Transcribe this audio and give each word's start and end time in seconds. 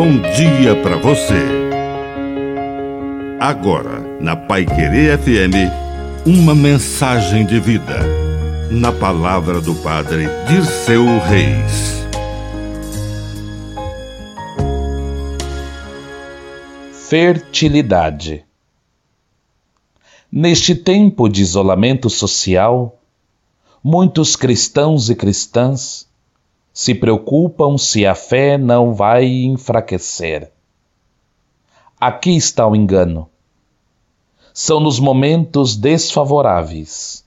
bom 0.00 0.18
dia 0.32 0.74
para 0.82 0.96
você. 0.96 1.44
Agora, 3.38 4.00
na 4.18 4.34
Pai 4.34 4.64
Querer 4.64 5.18
FM, 5.18 6.24
uma 6.24 6.54
mensagem 6.54 7.44
de 7.44 7.60
vida. 7.60 7.98
Na 8.70 8.92
palavra 8.92 9.60
do 9.60 9.74
Padre 9.74 10.24
de 10.48 10.64
seu 10.64 11.04
Reis. 11.18 12.02
Fertilidade. 17.10 18.42
Neste 20.32 20.74
tempo 20.74 21.28
de 21.28 21.42
isolamento 21.42 22.08
social, 22.08 22.98
muitos 23.84 24.34
cristãos 24.34 25.10
e 25.10 25.14
cristãs 25.14 26.08
se 26.72 26.94
preocupam 26.94 27.76
se 27.76 28.06
a 28.06 28.14
fé 28.14 28.56
não 28.56 28.94
vai 28.94 29.26
enfraquecer. 29.26 30.50
Aqui 32.00 32.36
está 32.36 32.66
o 32.66 32.74
engano. 32.74 33.28
São 34.54 34.80
nos 34.80 34.98
momentos 34.98 35.76
desfavoráveis, 35.76 37.24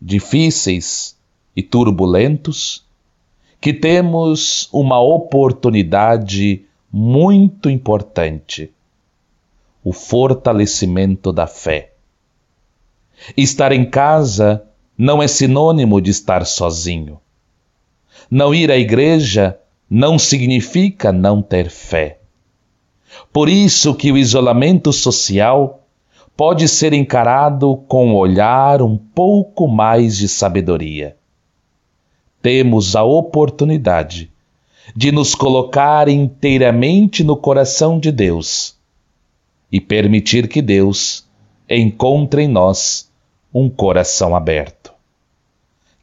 difíceis 0.00 1.16
e 1.54 1.62
turbulentos 1.62 2.84
que 3.60 3.72
temos 3.72 4.68
uma 4.72 5.00
oportunidade 5.00 6.64
muito 6.92 7.68
importante: 7.68 8.72
o 9.82 9.92
fortalecimento 9.92 11.32
da 11.32 11.46
fé. 11.46 11.92
Estar 13.36 13.72
em 13.72 13.88
casa 13.88 14.62
não 14.96 15.22
é 15.22 15.28
sinônimo 15.28 16.00
de 16.00 16.10
estar 16.10 16.44
sozinho. 16.46 17.20
Não 18.30 18.54
ir 18.54 18.70
à 18.70 18.76
igreja 18.76 19.58
não 19.88 20.18
significa 20.18 21.12
não 21.12 21.40
ter 21.40 21.70
fé. 21.70 22.18
Por 23.32 23.48
isso 23.48 23.94
que 23.94 24.10
o 24.10 24.18
isolamento 24.18 24.92
social 24.92 25.86
pode 26.36 26.68
ser 26.68 26.92
encarado 26.92 27.76
com 27.88 28.08
um 28.08 28.16
olhar 28.16 28.82
um 28.82 28.96
pouco 28.96 29.66
mais 29.66 30.16
de 30.16 30.28
sabedoria. 30.28 31.16
Temos 32.42 32.94
a 32.94 33.02
oportunidade 33.02 34.30
de 34.94 35.10
nos 35.10 35.34
colocar 35.34 36.08
inteiramente 36.08 37.24
no 37.24 37.36
coração 37.36 37.98
de 37.98 38.12
Deus 38.12 38.76
e 39.70 39.80
permitir 39.80 40.46
que 40.48 40.62
Deus 40.62 41.26
encontre 41.68 42.42
em 42.42 42.48
nós 42.48 43.10
um 43.52 43.68
coração 43.68 44.36
aberto. 44.36 44.95